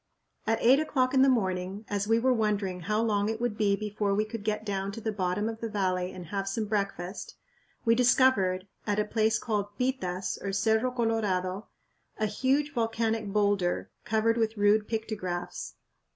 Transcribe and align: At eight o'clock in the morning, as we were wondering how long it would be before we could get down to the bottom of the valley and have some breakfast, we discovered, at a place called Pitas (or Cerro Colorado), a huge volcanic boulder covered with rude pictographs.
At 0.47 0.57
eight 0.63 0.79
o'clock 0.79 1.13
in 1.13 1.21
the 1.21 1.29
morning, 1.29 1.85
as 1.87 2.07
we 2.07 2.17
were 2.17 2.33
wondering 2.33 2.79
how 2.79 3.03
long 3.03 3.29
it 3.29 3.39
would 3.39 3.55
be 3.55 3.75
before 3.75 4.15
we 4.15 4.25
could 4.25 4.43
get 4.43 4.65
down 4.65 4.91
to 4.93 4.99
the 4.99 5.11
bottom 5.11 5.47
of 5.47 5.59
the 5.61 5.69
valley 5.69 6.11
and 6.11 6.25
have 6.25 6.47
some 6.47 6.65
breakfast, 6.65 7.35
we 7.85 7.93
discovered, 7.93 8.67
at 8.87 8.97
a 8.97 9.05
place 9.05 9.37
called 9.37 9.77
Pitas 9.77 10.39
(or 10.41 10.53
Cerro 10.53 10.89
Colorado), 10.89 11.67
a 12.17 12.25
huge 12.25 12.73
volcanic 12.73 13.31
boulder 13.31 13.91
covered 14.03 14.37
with 14.37 14.57
rude 14.57 14.87
pictographs. 14.87 15.75